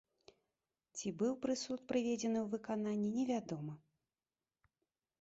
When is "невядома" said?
3.21-3.81